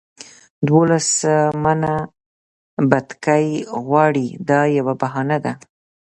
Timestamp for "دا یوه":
4.49-4.93